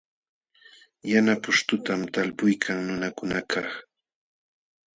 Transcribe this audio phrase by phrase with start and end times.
[1.11, 3.69] Yana pushtutam talpuykan nunakunakaq.